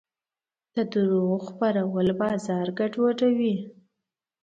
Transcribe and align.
د 0.75 0.75
دروغو 0.91 1.37
خپرول 1.47 2.07
بازار 2.21 2.67
ګډوډوي. 2.79 3.55